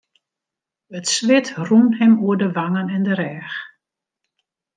It 0.97 1.05
swit 1.15 1.47
rûn 1.67 1.89
him 1.99 2.13
oer 2.25 2.37
de 2.41 2.47
wangen 2.57 2.89
en 2.95 3.03
de 3.07 3.13
rêch. 3.21 3.53